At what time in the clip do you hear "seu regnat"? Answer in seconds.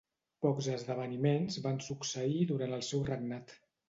2.89-3.55